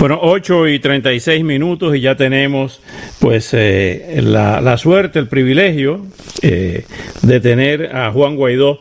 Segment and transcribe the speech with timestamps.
[0.00, 2.80] Bueno, 8 y 36 minutos y ya tenemos
[3.18, 6.06] pues eh, la, la, suerte, el privilegio
[6.40, 6.86] eh,
[7.20, 8.80] de tener a Juan Guaidó,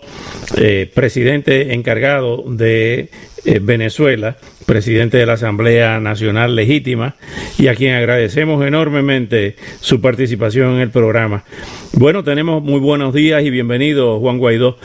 [0.55, 3.09] eh, presidente encargado de
[3.43, 7.15] eh, Venezuela, presidente de la Asamblea Nacional Legítima
[7.57, 11.43] y a quien agradecemos enormemente su participación en el programa.
[11.91, 14.77] Bueno, tenemos muy buenos días y bienvenido Juan Guaidó.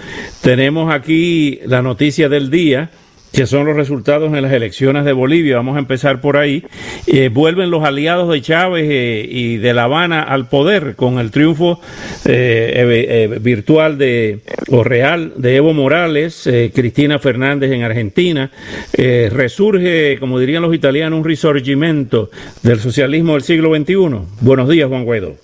[0.43, 2.91] Tenemos aquí la noticia del día
[3.35, 5.57] que son los resultados en las elecciones de Bolivia.
[5.57, 6.65] Vamos a empezar por ahí.
[7.07, 11.33] Eh, vuelven los aliados de Chávez eh, y de La Habana al poder con el
[11.33, 11.81] triunfo
[12.27, 18.51] eh, virtual de o real de Evo Morales, Cristina Fernández en Argentina.
[18.97, 22.31] resurge, como dirían los italianos, un risorgimento
[22.63, 23.95] del socialismo del siglo XXI.
[24.41, 25.35] Buenos días, Juan Guaidó.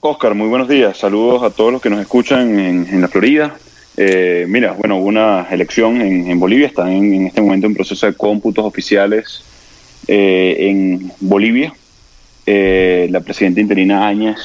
[0.00, 0.98] Oscar, muy buenos días.
[0.98, 3.56] Saludos a todos los que nos escuchan en la Florida
[3.96, 8.14] eh, mira, bueno, hubo una elección en, Bolivia, están en, este momento en proceso de
[8.14, 9.42] cómputos oficiales
[10.06, 11.72] eh, en Bolivia.
[12.44, 14.36] Eh, la presidenta interina Áñez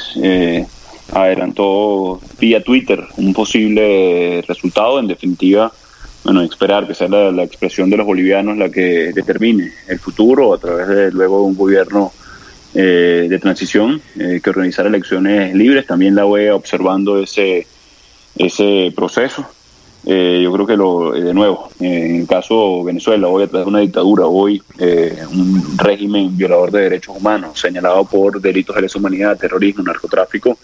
[1.14, 5.00] adelantó vía Twitter un posible resultado.
[5.00, 5.72] En definitiva,
[6.24, 10.60] bueno, esperar que sea la, expresión de los bolivianos la que determine el futuro a
[10.60, 12.14] través de luego un gobierno
[12.74, 15.86] de transición que organizar elecciones libres.
[15.86, 17.68] También la OEA observando ese
[18.36, 19.46] ese proceso.
[20.04, 23.48] Eh, yo creo que lo, eh, de nuevo, eh, en el caso Venezuela, hoy a
[23.48, 24.62] través de una dictadura, hoy
[25.32, 30.58] un régimen violador de derechos humanos, señalado por delitos de lesa humanidad, terrorismo, narcotráfico,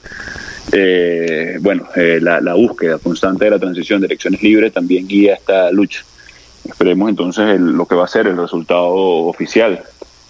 [1.61, 6.03] bueno, la, la, búsqueda constante de la transición de elecciones libres también guía esta lucha.
[6.67, 9.83] Esperemos entonces lo que va a ser el resultado oficial.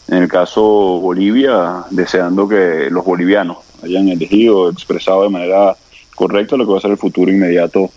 [0.09, 5.75] En el caso Bolivia, deseando que los bolivianos hayan elegido, expresado de manera
[6.17, 7.91] correcto lo que va a ser el futuro inmediato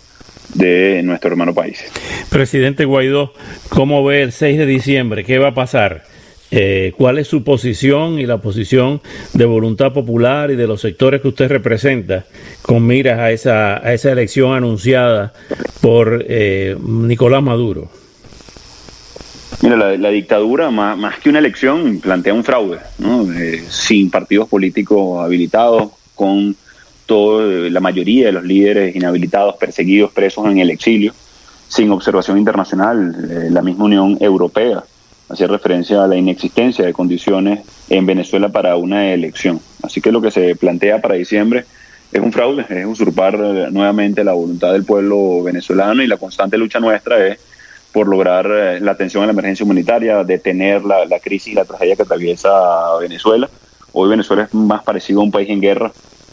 [0.53, 1.83] de nuestro hermano país.
[2.29, 3.33] Presidente Guaidó,
[3.69, 5.25] ¿cómo ve el 6 de diciembre?
[5.25, 6.03] ¿Qué va a pasar?
[6.51, 9.01] Eh, ¿Cuál es su posición y la posición
[9.33, 12.25] de voluntad popular y de los sectores que usted representa
[12.61, 15.33] con miras a esa, a esa elección anunciada
[15.79, 17.89] por eh, Nicolás Maduro?
[19.63, 23.31] Mira, la, dictadura, más, más, que una elección, plantea un fraude, ¿no?
[23.31, 26.55] Eh, sin partidos políticos habilitados, con
[27.07, 31.13] la mayoría de los líderes inhabilitados, perseguidos, presos en el exilio,
[31.67, 33.15] sin observación internacional.
[33.29, 34.83] Eh, la misma Unión Europea
[35.29, 39.59] hacía referencia a la inexistencia de condiciones en Venezuela para una elección.
[39.81, 41.65] Así que lo que se plantea para diciembre
[42.11, 46.57] es un fraude, es usurpar eh, nuevamente la voluntad del pueblo venezolano y la constante
[46.57, 47.39] lucha nuestra es
[47.93, 51.65] por lograr eh, la atención a la emergencia humanitaria, detener la, la crisis y la
[51.65, 52.49] tragedia que atraviesa
[52.99, 53.49] Venezuela.
[53.93, 55.91] Hoy Venezuela es más parecido a un país en guerra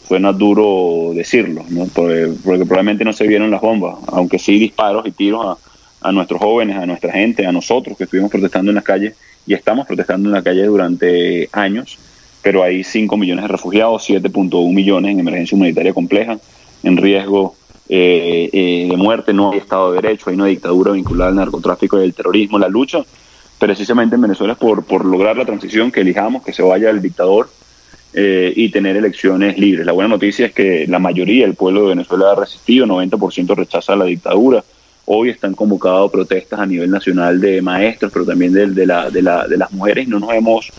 [0.09, 5.59] suena duro decirlo, porque, probablemente no se vieron las bombas, aunque sí disparos y tiros
[6.01, 9.13] a, nuestros jóvenes, a nuestra gente, a nosotros que estuvimos protestando en las calles
[9.45, 11.99] y estamos protestando en la calle durante años,
[12.41, 16.39] pero hay 5 millones de refugiados, 7.1 millones en emergencia humanitaria compleja,
[16.81, 17.55] en riesgo
[17.87, 21.99] eh, eh, de muerte, no hay Estado de Derecho, hay una dictadura vinculada al narcotráfico
[21.99, 22.57] y al terrorismo.
[22.57, 23.05] La lucha
[23.59, 26.99] precisamente en Venezuela es por, por lograr la transición, que elijamos, que se vaya el
[26.99, 27.47] dictador
[28.11, 29.85] eh, y tener elecciones libres.
[29.85, 33.95] La buena noticia es que la mayoría del pueblo de Venezuela ha resistido, 90% rechaza
[33.95, 34.63] la dictadura.
[35.05, 39.47] Hoy están convocadas protestas a nivel nacional de maestros, pero también de, la, de, la,
[39.47, 40.07] de las mujeres.
[40.07, 40.71] No nos hemos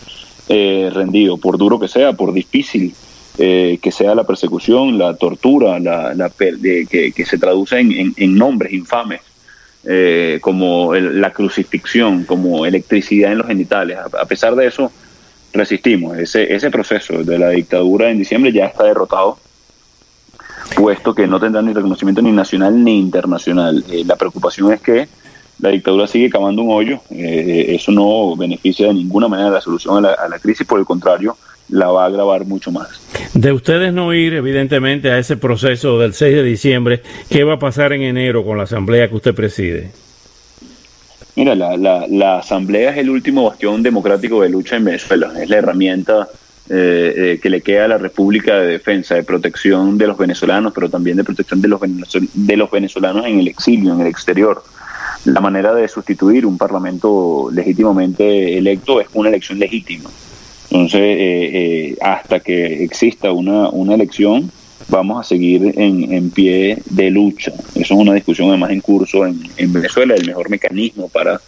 [0.49, 2.93] eh, rendido, por duro que sea, por difícil
[3.37, 9.21] eh, que sea la persecución, la tortura, la, que, se traduce en, en, nombres infames.
[10.41, 13.97] como la crucifixión, como electricidad en los genitales.
[13.97, 14.91] a pesar de eso,
[15.53, 16.17] resistimos.
[16.17, 19.37] Ese, ese proceso de la dictadura en diciembre ya está derrotado,
[20.75, 23.83] puesto que no tendrá ni reconocimiento ni nacional ni internacional.
[23.89, 25.07] Eh, la preocupación es que
[25.59, 27.01] la dictadura sigue cavando un hoyo.
[27.09, 30.79] Eh, eso no beneficia de ninguna manera la solución a la, a la crisis, por
[30.79, 31.37] el contrario,
[31.69, 32.89] la va a agravar mucho más.
[33.33, 37.59] De ustedes no ir, evidentemente, a ese proceso del 6 de diciembre, ¿qué va a
[37.59, 39.91] pasar en enero con la asamblea que usted preside?
[41.35, 45.49] Mira, la, la, la, Asamblea es el último bastión democrático de lucha en Venezuela, es
[45.49, 46.27] la herramienta
[46.69, 50.71] eh, eh, que le queda a la República de defensa, de protección de los venezolanos,
[50.73, 54.63] pero también de protección de los, de los venezolanos en el exilio, en el exterior.
[55.25, 60.09] La manera de sustituir un parlamento legítimamente electo es una elección legítima.
[60.69, 64.49] Entonces, eh, hasta que exista una, una elección,
[64.91, 67.53] vamos a seguir en, pie de lucha.
[67.73, 71.41] Eso es una discusión además en curso en, Venezuela, el mejor mecanismo para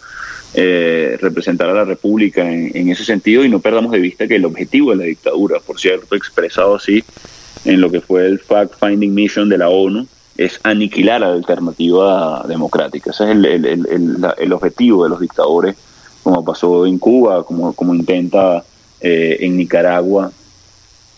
[0.54, 4.46] eh, representar a la República en, ese sentido y no perdamos de vista que el
[4.46, 7.04] objetivo de la dictadura, por cierto, expresado así
[7.66, 10.06] en lo que fue el Fact-Finding Mission de la ONU,
[10.36, 13.10] es aniquilar a la alternativa democrática.
[13.10, 15.76] Ese es el, objetivo de los dictadores,
[16.22, 18.64] como pasó en Cuba, como, como intenta
[19.00, 20.32] eh, en Nicaragua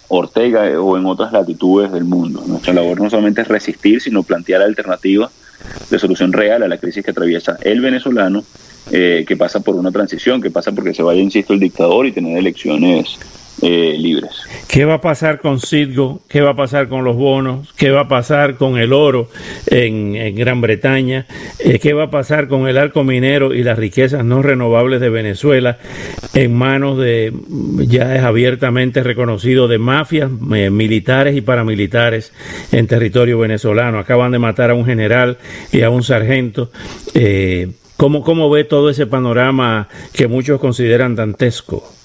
[0.09, 2.43] Ortega eh, o en otras latitudes del mundo.
[2.47, 5.31] Nuestra labor no solamente es resistir, sino plantear alternativas
[5.91, 8.45] de solución real a la crisis que atraviesa el venezolano,
[8.91, 12.13] eh, que pasa por una transición, que pasa porque se vaya, insisto, el dictador y
[12.13, 13.19] tener elecciones
[13.63, 14.33] eh, libres.
[14.69, 16.21] ¿Qué va a pasar con Citgo?
[16.29, 17.73] ¿Qué va a pasar con los bonos?
[17.75, 19.31] ¿Qué va a pasar con el oro
[19.67, 21.27] en, Gran Bretaña?
[21.59, 25.09] Eh, ¿Qué va a pasar con el arco minero y las riquezas no renovables de
[25.09, 25.79] Venezuela
[26.35, 27.33] en manos de,
[27.79, 32.35] ya es abiertamente reconocido, de mafias eh, militares y paramilitares
[32.73, 33.99] en territorio venezolano?
[33.99, 35.39] Acaban de matar a un general
[35.73, 36.71] y a un sargento.
[37.97, 41.96] ¿cómo, ¿Cómo ve todo ese panorama que muchos consideran dantesco?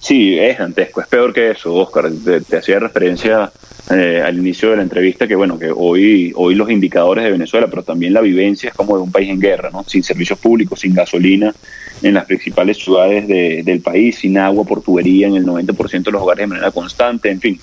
[0.00, 2.10] Sí, es dantesco, es peor que eso, Oscar.
[2.48, 3.50] Te, hacía referencia
[3.90, 7.66] eh, al inicio de la entrevista que, bueno, que hoy, hoy los indicadores de Venezuela,
[7.68, 9.84] pero también la vivencia es como de un país en guerra, ¿no?
[9.84, 11.54] Sin servicios públicos, sin gasolina
[12.02, 16.22] en las principales ciudades del país, sin agua por tubería en el 90% de los
[16.22, 17.60] hogares de manera constante, en fin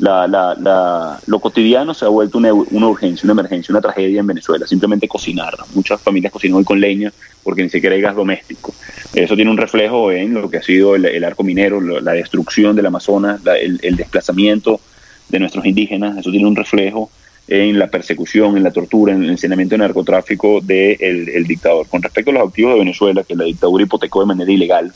[0.00, 4.20] la, la, la, lo cotidiano se ha vuelto una, una, urgencia, una emergencia, una tragedia
[4.20, 4.66] en Venezuela.
[4.66, 5.54] Simplemente cocinar.
[5.74, 7.12] Muchas familias cocinan hoy con leña
[7.42, 8.74] porque ni siquiera hay gas doméstico.
[9.14, 12.86] Eso tiene un reflejo en lo que ha sido el, arco minero, la destrucción del
[12.86, 14.80] Amazonas, el, desplazamiento
[15.28, 16.16] de nuestros indígenas.
[16.16, 17.10] Eso tiene un reflejo
[17.46, 21.86] en la persecución, en la tortura, en el enseñamiento de narcotráfico del el dictador.
[21.88, 24.92] Con respecto a los activos de Venezuela, que la dictadura hipotecó de manera ilegal,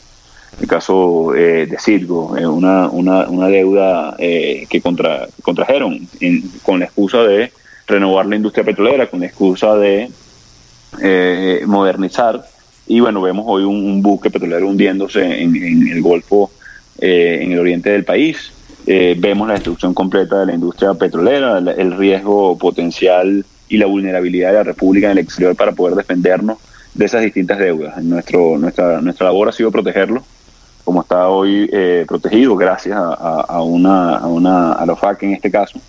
[0.59, 6.07] el caso eh, de Cirgo, eh, una, una, una, deuda eh, que contra, contrajeron
[6.63, 7.51] con la excusa de
[7.87, 10.09] renovar la industria petrolera, con la excusa de
[11.65, 12.45] modernizar.
[12.87, 16.51] Y bueno, vemos hoy un, buque petrolero hundiéndose en, el Golfo,
[16.99, 18.51] en el oriente del país.
[18.85, 24.57] vemos la destrucción completa de la industria petrolera, el riesgo potencial y la vulnerabilidad de
[24.57, 26.59] la República en el exterior para poder defendernos
[26.93, 28.01] de esas distintas deudas.
[28.01, 30.23] Nuestro, nuestra, nuestra labor ha sido protegerlo
[30.85, 35.49] como está hoy eh, protegido gracias a, una, a, una, a la FAC en este
[35.51, 35.79] caso,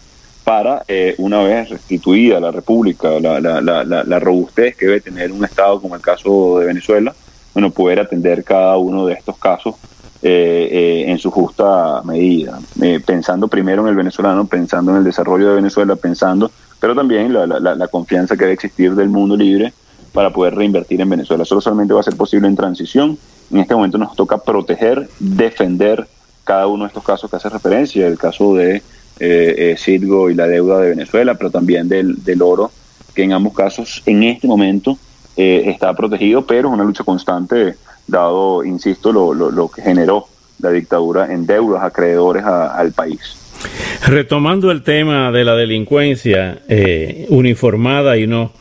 [0.43, 5.31] para eh, una vez restituida la República, la, la, la, la, robustez que debe tener
[5.33, 7.15] un Estado como el caso de Venezuela,
[7.53, 9.75] bueno, poder atender cada uno de estos casos
[10.23, 12.59] eh, en su justa medida,
[13.05, 16.51] pensando primero en el venezolano, pensando en el desarrollo de Venezuela, pensando,
[16.81, 19.75] pero también la, confianza que debe existir del mundo libre
[20.13, 21.43] para poder reinvertir en Venezuela.
[21.43, 23.19] Eso solamente va a ser posible en transición
[23.51, 26.07] en este momento nos toca proteger, defender
[26.45, 28.83] cada uno de estos casos que hace referencia, el caso de
[29.19, 32.71] eh, eh y la deuda de Venezuela, pero también del, oro,
[33.15, 34.99] que en ambos casos en este momento
[35.37, 37.75] eh, está protegido, pero es una lucha constante,
[38.07, 40.29] dado, insisto, lo, lo, que generó
[40.61, 43.37] la dictadura en deudas acreedores al país.
[44.07, 48.53] Retomando el tema de la delincuencia eh, uniformada y no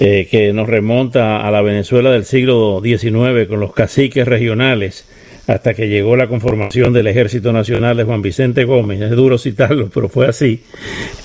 [0.00, 5.04] eh, que nos remonta a la Venezuela del siglo XIX con los caciques regionales
[5.48, 9.00] hasta que llegó la conformación del Ejército Nacional de Juan Vicente Gómez.
[9.00, 10.62] Es duro citarlo, pero fue así.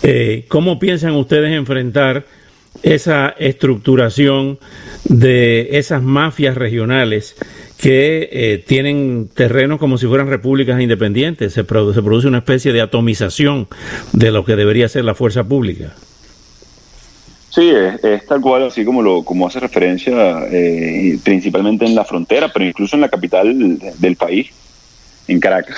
[0.01, 2.25] Eh, ¿Cómo piensan ustedes enfrentar
[2.81, 4.57] esa estructuración
[5.03, 7.36] de esas mafias regionales
[7.77, 11.53] que eh, tienen terrenos como si fueran repúblicas independientes?
[11.53, 11.63] Se, se
[12.01, 13.67] produce una especie de atomización
[14.13, 15.93] de lo que debería ser la fuerza pública.
[17.53, 22.51] Sí, es, tal cual, así como lo como hace referencia, eh, principalmente en la frontera,
[22.51, 24.50] pero incluso en la capital del país,
[25.27, 25.77] en Caracas.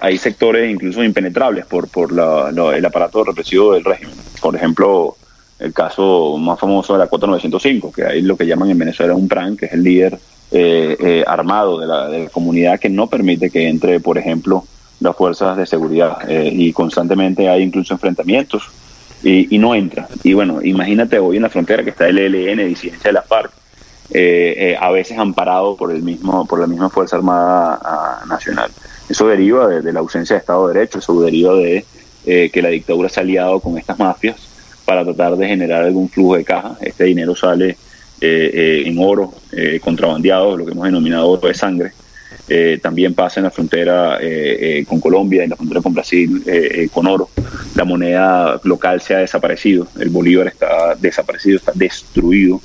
[0.00, 4.14] Hay, sectores incluso impenetrables por, por el aparato represivo del régimen.
[4.40, 5.16] Por ejemplo,
[5.58, 9.16] el caso más famoso de la cuota 905, que hay lo que llaman en Venezuela
[9.16, 10.16] un PRAN, que es el líder
[10.52, 14.64] eh, eh, armado de la, de la, comunidad que no permite que entre, por ejemplo,
[15.00, 16.18] las fuerzas de seguridad.
[16.30, 18.62] y constantemente hay incluso enfrentamientos
[19.24, 20.08] y, no entra.
[20.22, 23.50] Y bueno, imagínate hoy en la frontera que está el ELN, disidencia de la FARC,
[24.10, 28.70] eh, eh, a veces amparado por el mismo por la misma Fuerza Armada ah, Nacional.
[29.08, 31.84] Eso deriva de, la ausencia de Estado de Derecho, eso deriva de
[32.26, 34.36] eh, que la dictadura se ha aliado con estas mafias
[34.84, 36.76] para tratar de generar algún flujo de caja.
[36.80, 37.76] Este dinero sale
[38.20, 39.34] en oro
[39.82, 41.92] contrabandeado, lo que hemos denominado oro de sangre,
[42.46, 46.42] eh, también pasa en la frontera eh, eh, con Colombia, en la frontera con Brasil,
[46.92, 47.30] con oro.
[47.74, 52.60] La moneda local se ha desaparecido, el bolívar está desaparecido, está destruido.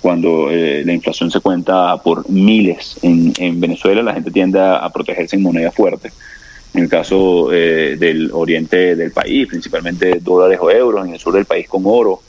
[0.00, 5.42] Cuando la inflación se cuenta por miles en, Venezuela, la gente tiende a, protegerse en
[5.42, 6.10] moneda fuerte.
[6.74, 11.44] en el caso del oriente del país, principalmente dólares o euros, en el sur del
[11.44, 12.20] país con oro,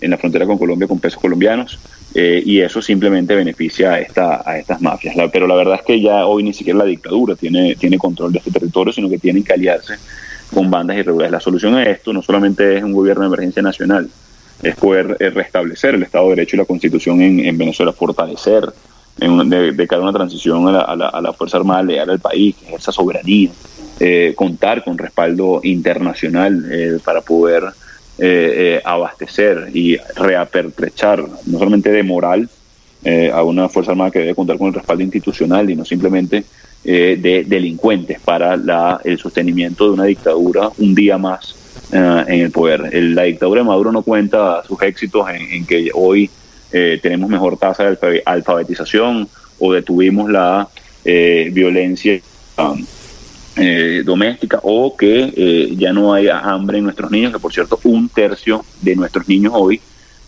[0.00, 1.78] en la frontera con Colombia con pesos colombianos.
[2.14, 5.14] y eso simplemente beneficia a, esta, a estas mafias.
[5.32, 8.38] pero la verdad es que ya hoy ni siquiera la dictadura tiene, tiene control de
[8.38, 9.94] este territorio, sino que tienen que aliarse
[10.52, 11.32] con bandas irregulares.
[11.32, 14.08] La solución a esto no solamente es un gobierno de emergencia nacional,
[14.62, 18.72] es poder eh, restablecer el Estado de Derecho y la Constitución en, Venezuela, fortalecer
[19.16, 23.50] de, cara a una transición a la, Fuerza Armada leal al país, esa soberanía,
[23.98, 27.64] eh, contar con respaldo internacional eh, para poder
[28.84, 32.48] abastecer y reapertrechar, no solamente de moral,
[33.32, 36.44] a una Fuerza Armada que debe contar con el respaldo institucional y no simplemente
[36.82, 41.54] eh, de delincuentes para la, el sostenimiento de una dictadura un día más
[41.92, 42.88] eh, en el poder.
[42.94, 46.30] la dictadura de Maduro no cuenta sus éxitos en, que hoy
[46.72, 50.68] eh, tenemos mejor tasa de alfabetización o detuvimos la
[51.04, 52.18] violencia
[52.56, 52.82] um,
[54.04, 58.64] doméstica o que ya no hay hambre en nuestros niños, que por cierto un tercio
[58.80, 59.80] de nuestros niños hoy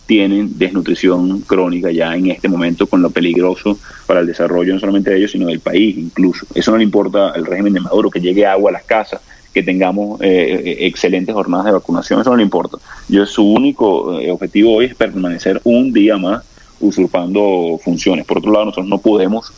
[0.06, 5.10] tienen desnutrición crónica ya en este momento con lo peligroso para el desarrollo no solamente
[5.10, 6.46] de ellos, sino del país incluso.
[6.54, 9.20] Eso no le importa al régimen de Maduro, que llegue agua a las casas,
[9.52, 12.78] que tengamos eh, eh, excelentes jornadas de vacunación, eso no le importa.
[13.08, 16.42] Yo su único eh, objetivo hoy es permanecer un día más
[16.82, 18.26] usurpando funciones.
[18.26, 19.52] Por otro lado, nosotros no podemos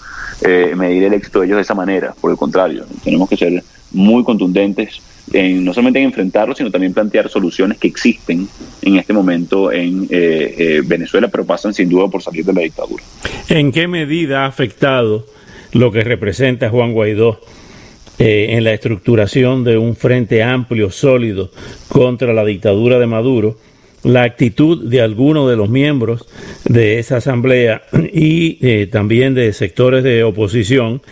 [0.76, 4.24] medir el éxito de ellos de esa manera, por el contrario, tenemos que ser muy
[4.24, 5.00] contundentes
[5.32, 8.46] en, no solamente en enfrentarlo, sino también plantear soluciones que existen
[8.82, 12.60] en este momento en eh, eh, Venezuela, pero pasan sin duda por salir de la
[12.60, 13.02] dictadura.
[13.48, 15.26] ¿En qué medida ha afectado
[15.72, 17.40] lo que representa Juan Guaidó
[18.18, 21.50] eh, en la estructuración de un frente amplio, sólido
[21.88, 23.56] contra la dictadura de Maduro?
[24.04, 26.26] La actitud de algunos de los miembros
[26.64, 27.82] de esa asamblea
[28.12, 31.02] y eh, también de sectores de oposición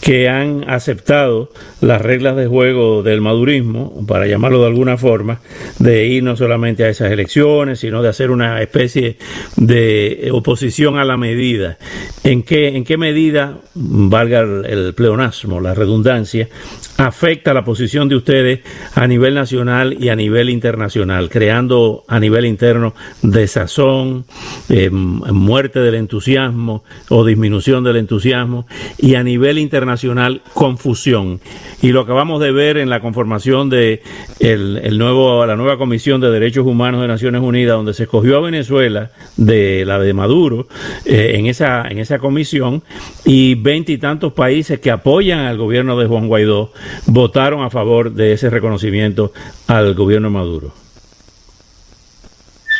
[0.00, 5.40] que han aceptado las reglas de juego del madurismo, para llamarlo de alguna forma,
[5.78, 9.16] de ir no solamente a esas elecciones, sino de hacer una especie
[9.56, 11.78] de oposición a la medida.
[12.24, 16.48] ¿En qué, en qué medida, valga el pleonasmo, la redundancia,
[16.96, 18.60] afecta la posición de ustedes
[18.94, 24.24] a nivel nacional y a nivel internacional, creando a nivel interno desazón,
[24.68, 28.66] eh, muerte del entusiasmo o disminución del entusiasmo
[28.98, 31.40] y a nivel internacional confusión.
[31.80, 34.02] Y lo acabamos de ver en la conformación de
[34.38, 38.40] el, nuevo, la nueva Comisión de Derechos Humanos de Naciones Unidas, donde se escogió a
[38.40, 40.68] Venezuela de la de Maduro
[41.04, 42.82] eh, en, esa, en esa comisión
[43.24, 46.72] y veintitantos países que apoyan al gobierno de Juan Guaidó
[47.06, 49.32] votaron a favor de ese reconocimiento
[49.66, 50.72] al gobierno Maduro.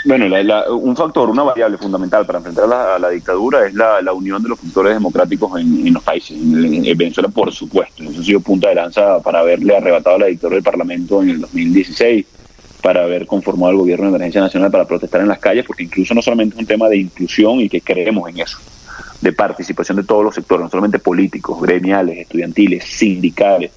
[0.05, 0.27] Bueno,
[0.77, 4.59] un factor, una variable fundamental para enfrentar a la, dictadura es la, unión de los
[4.59, 6.37] factores democráticos en, los países.
[6.37, 8.03] En, Venezuela, por supuesto.
[8.03, 11.31] Eso ha sido punta de lanza para haberle arrebatado a la dictadura del Parlamento en
[11.31, 12.27] el 2016,
[12.83, 16.15] para haber conformado el gobierno de emergencia nacional para protestar en las calles, porque incluso
[16.15, 18.59] no solamente es un tema de inclusión y que creemos en eso,
[19.21, 23.71] de participación de todos los sectores, no solamente políticos, gremiales, estudiantiles, sindicales,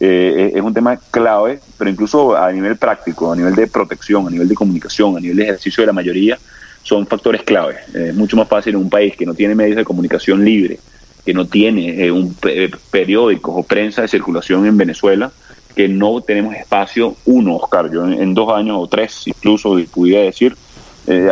[0.00, 4.30] eh, es un tema clave, pero incluso a nivel práctico, a nivel de protección, a
[4.30, 6.38] nivel de comunicación, a nivel de ejercicio de la mayoría,
[6.82, 7.76] son factores clave.
[7.92, 10.78] es mucho más fácil en un país que no tiene medios de comunicación libre,
[11.24, 15.32] que no tiene eh, un eh, periódico o prensa de circulación en Venezuela,
[15.74, 20.56] que no tenemos espacio, uno, Oscar, yo en, dos años o tres incluso, pudiera decir,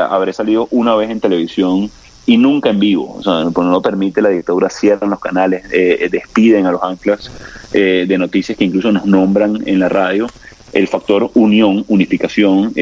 [0.08, 1.90] habré salido una vez en televisión
[2.26, 3.16] y nunca en vivo.
[3.18, 6.82] O sea, no lo permite la dictadura, cierran los canales, eh, eh, despiden a los
[6.82, 7.30] anclas
[7.72, 10.26] eh, de noticias que incluso nos nombran en la radio.
[10.72, 12.74] El factor unión, unificación,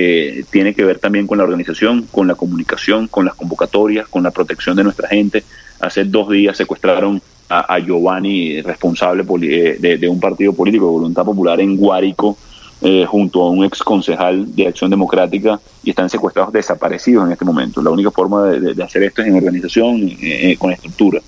[0.51, 4.33] tiene que ver también con la organización, con la comunicación, con las convocatorias, con la
[4.33, 5.45] protección de nuestra gente.
[5.79, 11.61] Hace dos días secuestraron a, Giovanni, responsable de, de, un partido político de voluntad popular
[11.61, 12.37] en Guárico,
[12.81, 17.45] eh, junto a un ex concejal de Acción Democrática y están secuestrados desaparecidos en este
[17.45, 17.81] momento.
[17.81, 21.21] La única forma de, hacer esto es en organización, eh, eh, con estructura.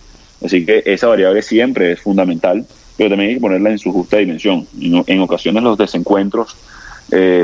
[0.44, 4.18] Así que esa variable siempre es fundamental, pero también hay que ponerla en su justa
[4.18, 4.66] dimensión.
[4.80, 6.56] En, ocasiones los desencuentros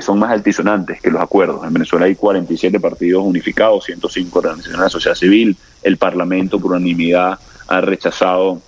[0.00, 1.64] son más altisonantes que los acuerdos.
[1.64, 6.72] En Venezuela hay 47 partidos unificados, 105 organizaciones de la sociedad civil, el Parlamento por
[6.72, 8.60] unanimidad ha rechazado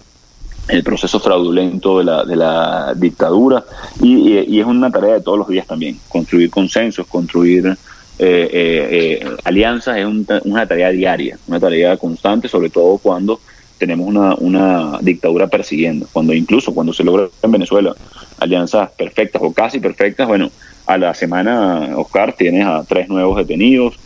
[0.69, 3.65] el proceso fraudulento de la, de la dictadura.
[4.01, 7.77] Y, es una tarea de todos los días también, construir consensos, construir
[8.17, 10.07] eh, eh, eh, alianzas es
[10.45, 13.41] una tarea diaria, una tarea constante, sobre todo cuando
[13.77, 17.93] tenemos una, una dictadura persiguiendo, cuando incluso cuando se logra en Venezuela
[18.39, 20.51] alianzas perfectas o casi perfectas, bueno,
[20.87, 23.99] a la semana, Oscar, tienes a tres nuevos detenidos,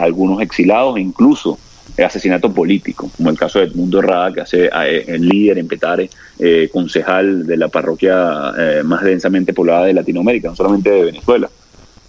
[0.00, 1.58] algunos exilados, incluso
[2.04, 4.70] asesinato político, como el caso de Edmundo Rada, que hace
[5.06, 6.10] el líder en Petare,
[6.72, 8.52] concejal de la parroquia
[8.84, 11.50] más densamente poblada de Latinoamérica, no solamente de Venezuela.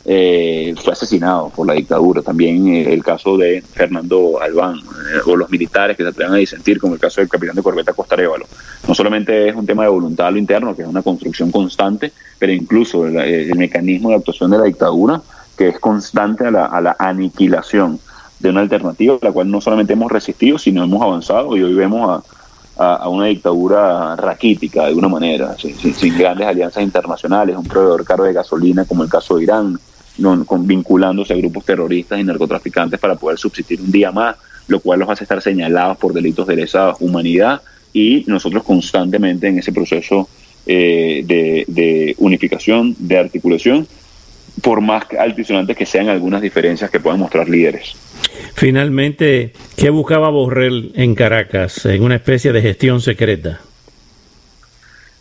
[0.03, 2.21] Eh, fue asesinado por la dictadura.
[2.21, 6.37] También eh, el caso de Fernando Albán, eh, o los militares que se atrevan a
[6.37, 8.47] disentir, como el caso del capitán de corbeta Costa Révalo.
[8.87, 12.11] No solamente es un tema de voluntad a lo interno, que es una construcción constante,
[12.39, 15.21] pero incluso el, mecanismo de actuación de la dictadura,
[15.55, 17.99] que es constante a la, aniquilación
[18.41, 21.73] de una alternativa, a la cual no solamente hemos resistido, sino hemos avanzado y hoy
[21.73, 22.23] vemos
[22.77, 28.33] a, una dictadura raquítica de alguna manera, sin, grandes alianzas internacionales, un proveedor caro de
[28.33, 29.77] gasolina como el caso de Irán,
[30.17, 34.35] vinculándose a grupos terroristas y narcotraficantes para poder subsistir un día más,
[34.67, 37.61] lo cual los hace estar señalados por delitos de lesa humanidad
[37.93, 40.27] y nosotros constantemente en ese proceso
[40.65, 43.87] eh, de, unificación, de articulación,
[44.61, 47.95] por más altisonantes que sean algunas diferencias que puedan mostrar líderes.
[48.55, 53.61] Finalmente, ¿qué buscaba Borrell en Caracas en una especie de gestión secreta?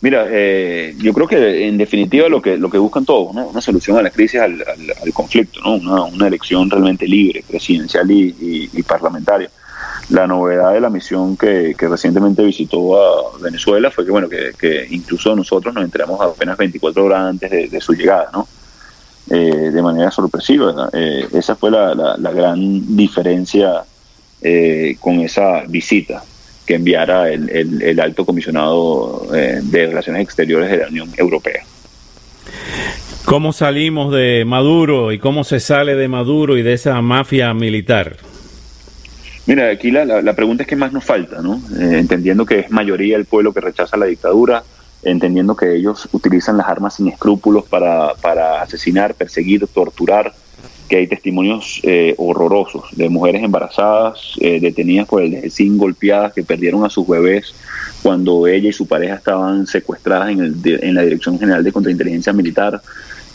[0.03, 3.49] Mira, eh, yo creo que en definitiva lo que lo que buscan todos, ¿no?
[3.49, 4.65] una solución a la crisis, al,
[5.13, 6.07] conflicto, ¿no?
[6.07, 9.51] Una, elección realmente libre, presidencial y, parlamentaria.
[10.09, 15.37] La novedad de la misión que, recientemente visitó a Venezuela fue que, bueno, que, incluso
[15.37, 18.49] nosotros nos enteramos apenas 24 horas antes de, su llegada, ¿no?
[19.29, 20.91] Eh, de manera sorpresiva.
[20.93, 23.85] Eh, esa fue la, la, gran diferencia
[25.01, 26.25] con esa visita
[26.71, 31.65] que enviara el, alto comisionado eh, de Relaciones Exteriores de la Unión Europea.
[33.25, 38.19] ¿Cómo salimos de Maduro y cómo se sale de Maduro y de esa mafia militar?
[39.47, 41.61] Mira, aquí la, pregunta es qué más nos falta, ¿no?
[41.77, 44.63] Eh, entendiendo que es mayoría el pueblo que rechaza la dictadura,
[45.03, 50.35] entendiendo que ellos utilizan las armas sin escrúpulos para, para asesinar, perseguir, torturar,
[50.89, 56.43] que hay testimonios eh, horrorosos de mujeres embarazadas, eh, detenidas por el sin golpeadas, que
[56.43, 57.55] perdieron a sus bebés
[58.03, 62.83] cuando ella y su pareja estaban secuestradas en, en la Dirección General de Contrainteligencia Militar,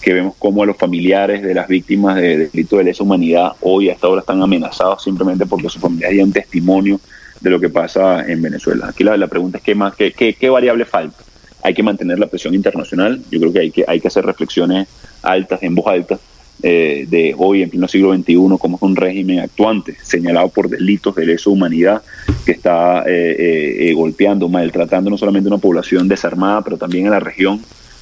[0.01, 3.89] que vemos cómo a los familiares de las víctimas de, delito de lesa humanidad hoy
[3.89, 6.99] a esta hora están amenazados simplemente porque sus familiares un testimonio
[7.39, 8.87] de lo que pasa en Venezuela.
[8.89, 11.17] Aquí la, pregunta es qué más, qué, qué, qué variable falta.
[11.65, 13.19] Hay que mantener la presión internacional.
[13.31, 14.87] Yo creo que hay que, hay que hacer reflexiones
[15.23, 16.19] altas, en voz alta,
[16.61, 21.15] eh, de hoy en pleno siglo XXI como es un régimen actuante, señalado por delitos
[21.15, 22.03] de lesa humanidad,
[22.45, 27.09] que está eh, eh, golpeando, maltratando no solamente a una población desarmada, pero también a
[27.09, 27.59] la región,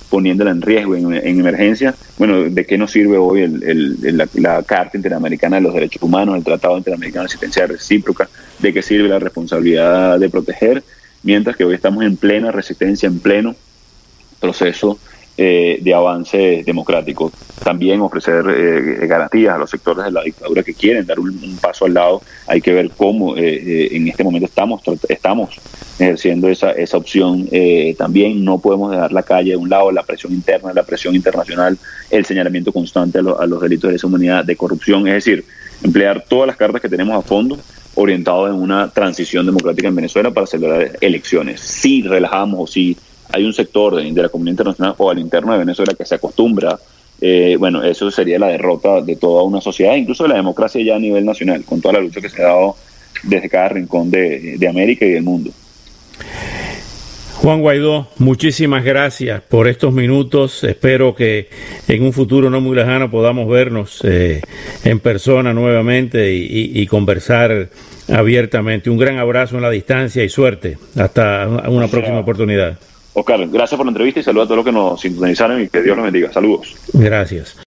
[0.09, 1.95] poniéndola en riesgo, en, emergencia.
[2.17, 6.43] Bueno, ¿de qué nos sirve hoy el, la, Carta Interamericana de los Derechos Humanos, el
[6.43, 8.27] Tratado Interamericano de Asistencia Recíproca?
[8.59, 10.83] ¿De qué sirve la responsabilidad de proteger?
[11.23, 13.55] Mientras que hoy estamos en plena resistencia, en pleno
[14.39, 14.99] proceso
[15.35, 17.31] eh, de avance democrático.
[17.63, 21.85] También ofrecer eh, garantías a los sectores de la dictadura que quieren dar un, paso
[21.85, 22.21] al lado.
[22.45, 25.59] Hay que ver cómo eh, en este momento estamos, estamos
[25.97, 27.49] ejerciendo esa, esa opción.
[27.97, 31.79] también no podemos dejar la calle de un lado, la presión interna, la presión internacional,
[32.11, 35.07] el señalamiento constante a, a los delitos de lesa humanidad, de corrupción.
[35.07, 35.45] Es decir,
[35.81, 37.57] emplear todas las cartas que tenemos a fondo
[37.95, 41.61] orientado en una transición democrática en Venezuela para celebrar elecciones.
[41.61, 42.97] Si relajamos o si
[43.31, 46.77] hay un sector de, la comunidad internacional o al interno de Venezuela que se acostumbra,
[47.21, 50.95] eh, bueno, eso sería la derrota de toda una sociedad, incluso de la democracia ya
[50.95, 52.75] a nivel nacional, con toda la lucha que se ha dado
[53.23, 55.51] desde cada rincón de, América y del mundo.
[57.35, 60.63] Juan Guaidó, muchísimas gracias por estos minutos.
[60.63, 61.49] Espero que
[61.87, 64.41] en un futuro no muy lejano podamos vernos eh,
[64.83, 67.69] en persona nuevamente y, conversar
[68.07, 68.89] abiertamente.
[68.89, 70.77] Un gran abrazo en la distancia y suerte.
[70.97, 72.77] Hasta una próxima oportunidad.
[73.13, 75.81] Oscar, gracias por la entrevista y saludos a todos los que nos sintonizaron y que
[75.81, 76.31] Dios los bendiga.
[76.31, 76.75] Saludos.
[76.93, 77.55] Gracias.